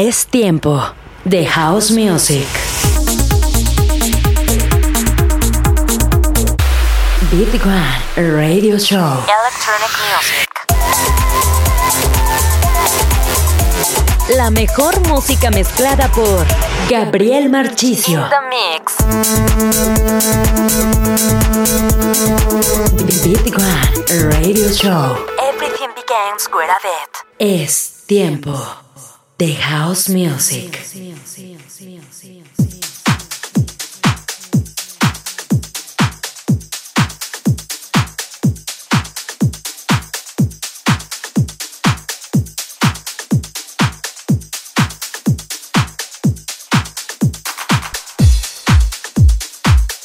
[0.00, 0.80] Es tiempo
[1.24, 2.46] de House Music.
[7.32, 9.24] Beat One Radio Show.
[9.26, 10.48] Electronic Music.
[14.36, 16.46] La mejor música mezclada por
[16.88, 18.20] Gabriel Marchicio.
[18.20, 18.94] In the mix.
[23.24, 23.90] Beat One
[24.30, 25.16] Radio Show.
[25.52, 27.24] Everything begins with a beat.
[27.40, 28.87] Es tiempo
[29.38, 30.80] de house music.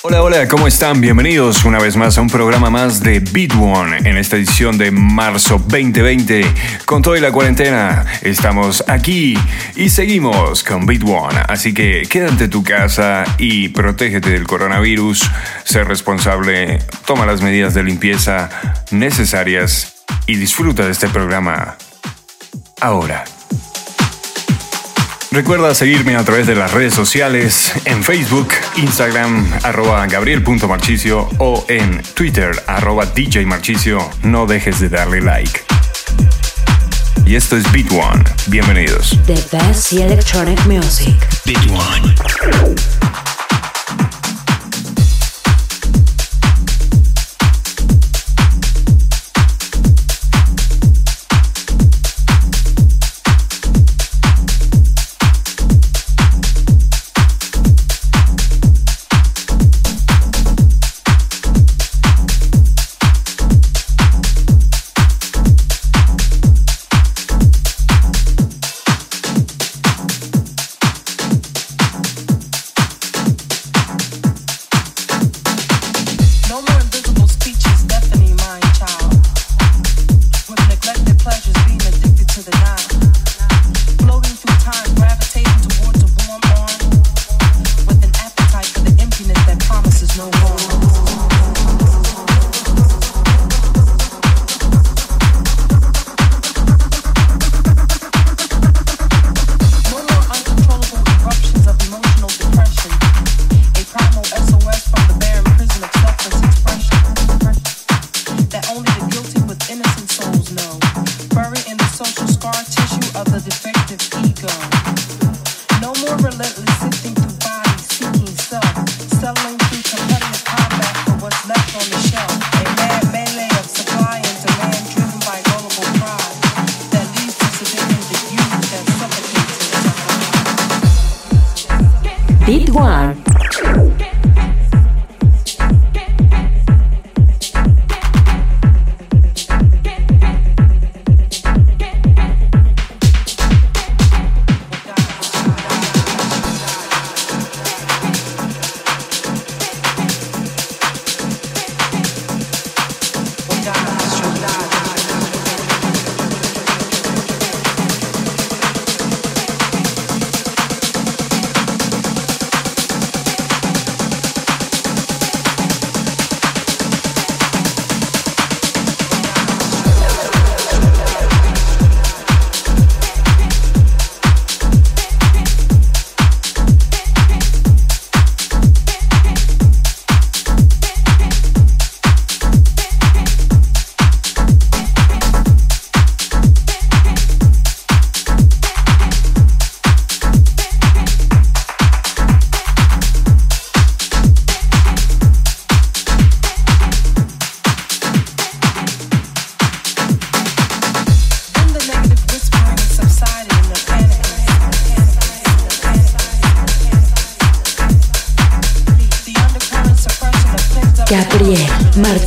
[0.06, 1.00] Hola, hola, ¿cómo están?
[1.00, 4.92] Bienvenidos una vez más a un programa más de Beat One en esta edición de
[4.92, 6.44] marzo 2020.
[6.84, 9.38] Con toda la cuarentena, estamos aquí
[9.78, 11.40] y seguimos con Beat One.
[11.48, 15.24] Así que quédate en tu casa y protégete del coronavirus.
[15.64, 18.50] Sé responsable, toma las medidas de limpieza
[18.92, 21.78] necesarias y disfruta de este programa.
[22.82, 23.24] Ahora.
[25.34, 32.04] Recuerda seguirme a través de las redes sociales en Facebook, Instagram, arroba gabriel.marchicio o en
[32.14, 33.48] Twitter, arroba DJ
[34.22, 35.62] No dejes de darle like.
[37.26, 38.24] Y esto es Beat One.
[38.46, 39.18] Bienvenidos.
[39.26, 41.16] The best electronic music.
[41.46, 42.14] Beat One.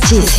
[0.09, 0.36] Jesse.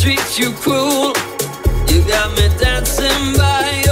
[0.00, 1.12] treat you cruel.
[1.86, 3.89] You got me dancing by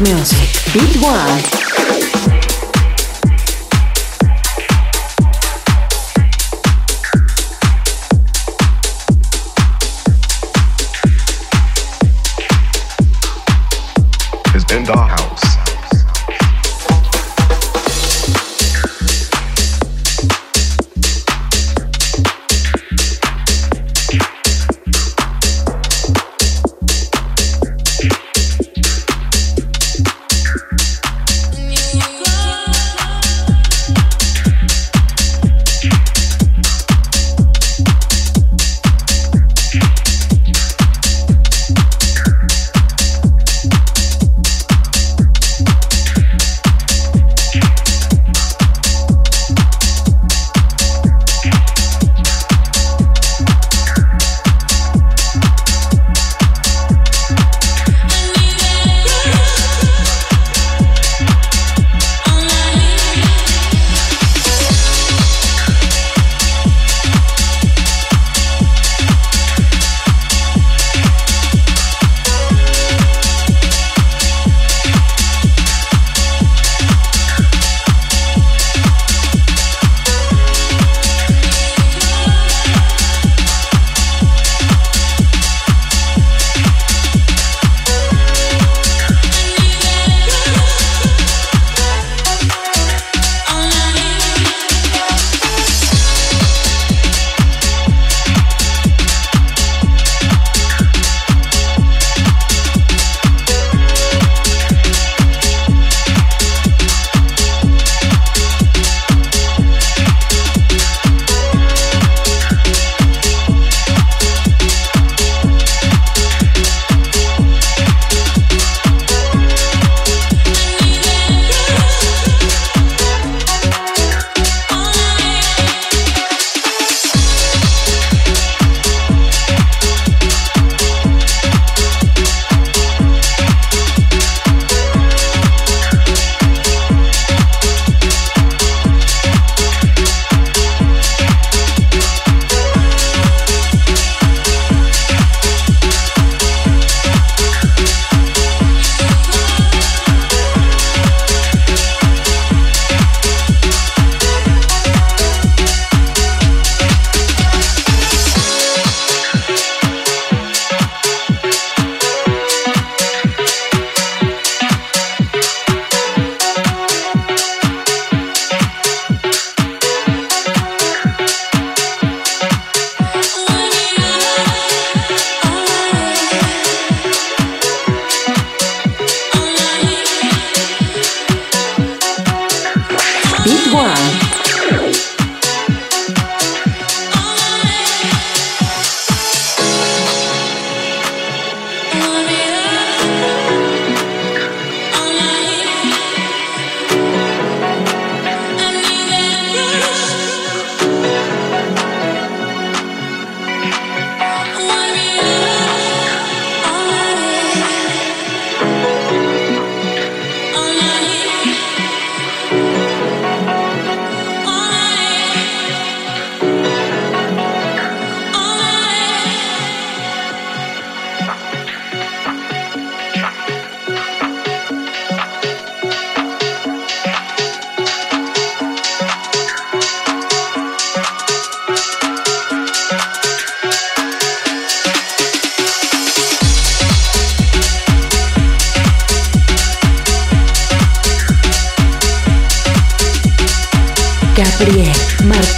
[0.00, 0.72] Music.
[0.72, 1.57] Big One.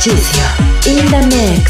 [0.00, 0.46] Marchisio
[0.86, 1.69] in the mix.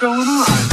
[0.00, 0.69] going on?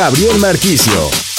[0.00, 1.29] Gabriel Marquicio.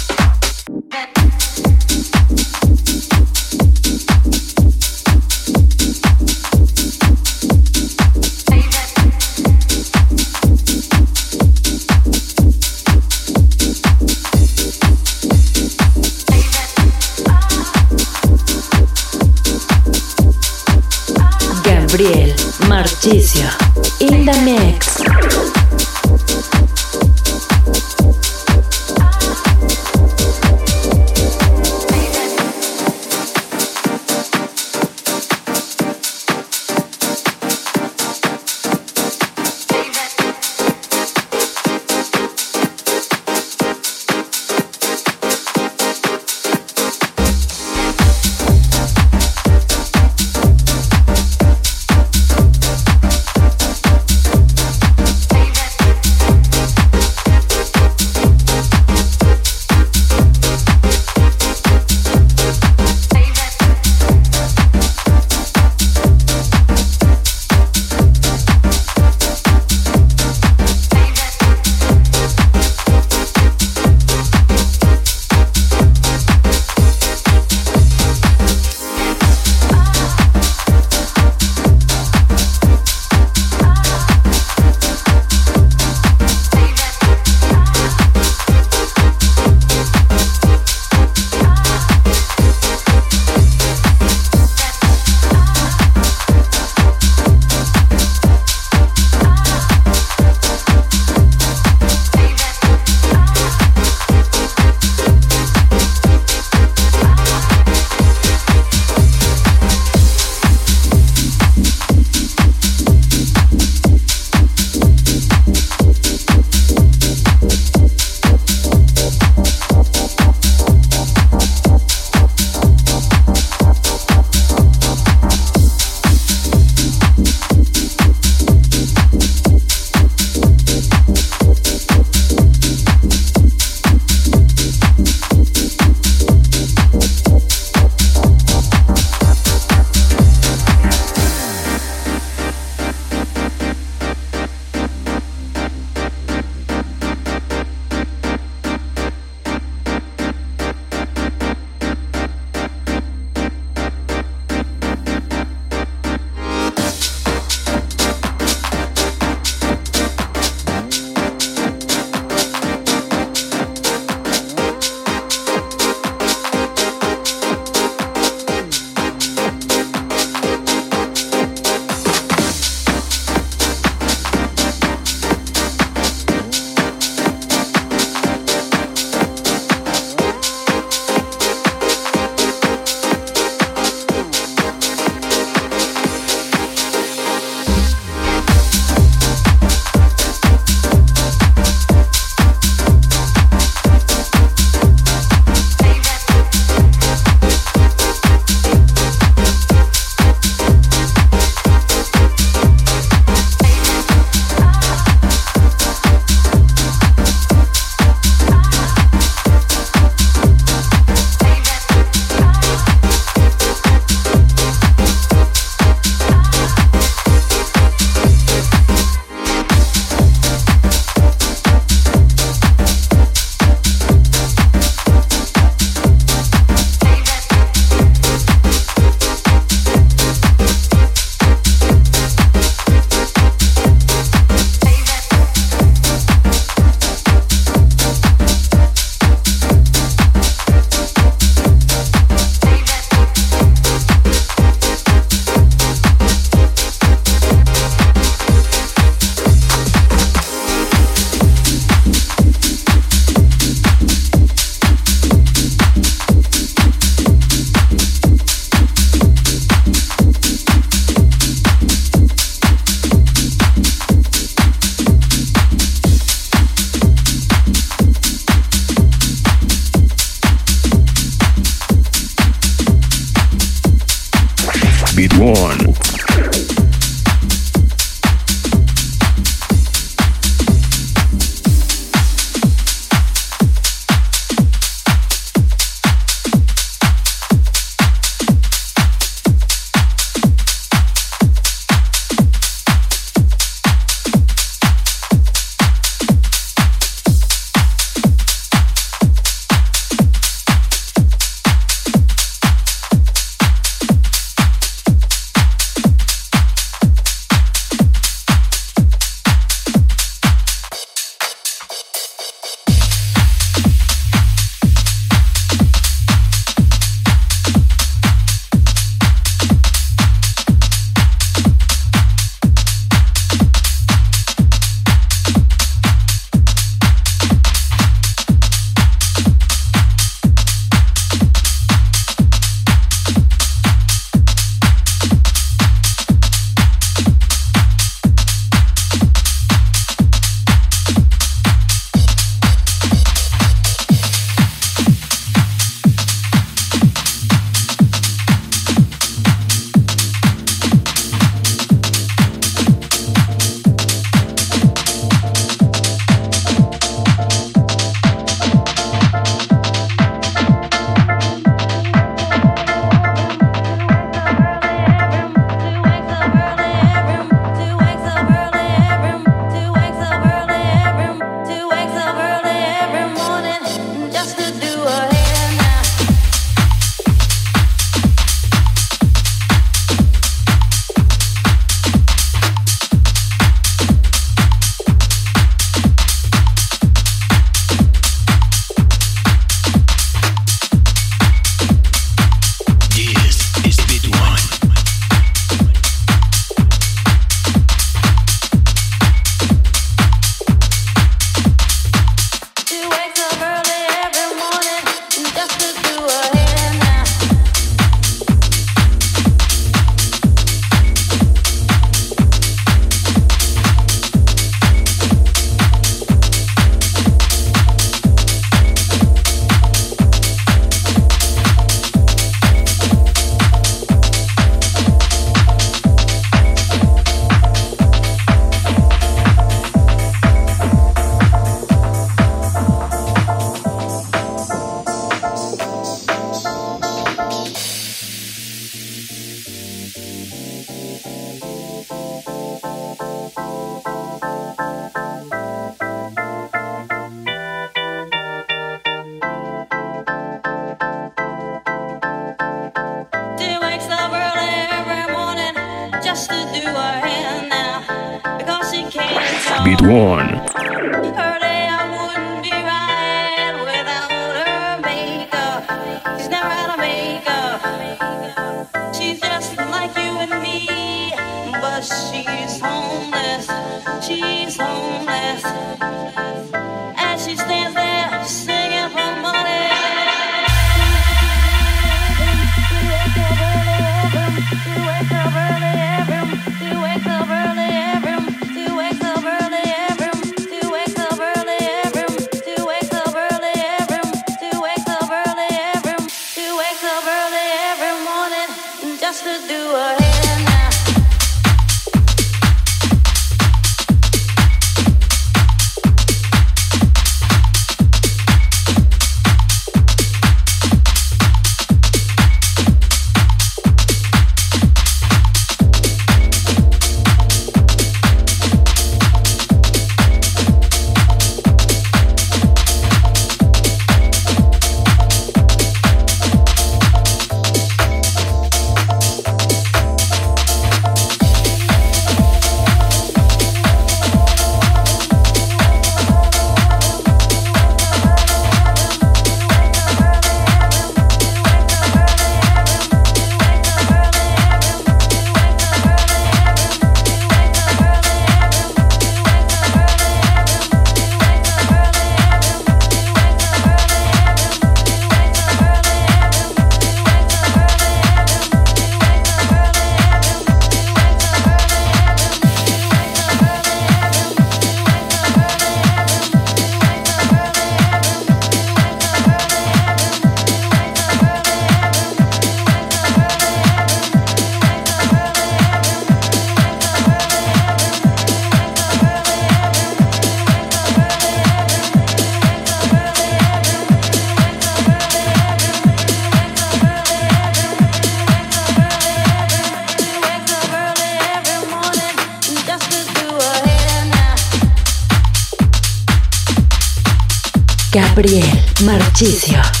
[599.41, 600.00] Marchicio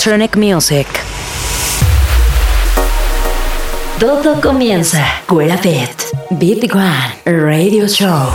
[0.00, 0.86] electronic music.
[3.98, 5.04] Todo comienza.
[5.26, 5.58] Cuela.
[6.30, 8.32] Beat One Radio Show.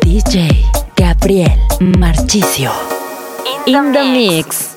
[0.00, 0.64] DJ
[0.96, 2.72] Gabriel Marchicio.
[3.66, 4.69] In, the, mix.